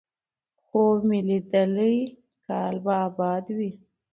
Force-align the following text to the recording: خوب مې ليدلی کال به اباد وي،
خوب 0.65 0.97
مې 1.07 1.19
ليدلی 1.27 1.95
کال 2.45 2.75
به 2.83 2.93
اباد 3.07 3.45
وي، 3.57 3.71